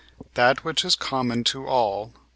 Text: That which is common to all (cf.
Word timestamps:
That 0.33 0.63
which 0.63 0.83
is 0.83 0.95
common 0.95 1.43
to 1.43 1.67
all 1.67 2.07
(cf. 2.09 2.21